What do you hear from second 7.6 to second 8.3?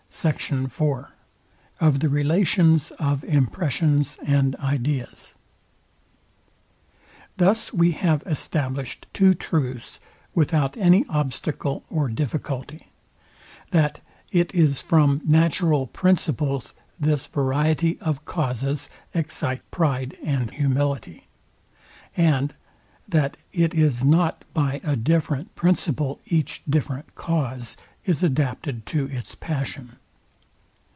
we have